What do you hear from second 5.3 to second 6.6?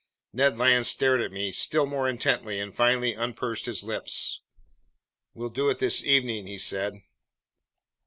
"We'll do it this evening," he